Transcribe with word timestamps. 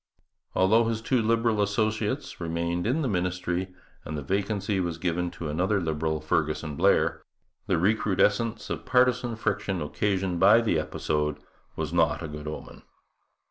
Although 0.55 0.85
his 0.85 0.99
two 0.99 1.21
Liberal 1.21 1.61
associates 1.61 2.41
remained 2.41 2.87
in 2.87 3.03
the 3.03 3.07
ministry, 3.07 3.71
and 4.03 4.17
the 4.17 4.23
vacancy 4.23 4.79
was 4.79 4.97
given 4.97 5.29
to 5.29 5.47
another 5.47 5.79
Liberal, 5.79 6.19
Fergusson 6.19 6.75
Blair, 6.75 7.21
the 7.67 7.77
recrudescence 7.77 8.71
of 8.71 8.83
partisan 8.83 9.35
friction 9.35 9.79
occasioned 9.79 10.39
by 10.39 10.59
the 10.59 10.79
episode 10.79 11.37
was 11.75 11.93
not 11.93 12.23
a 12.23 12.27
good 12.27 12.47
omen. 12.47 12.81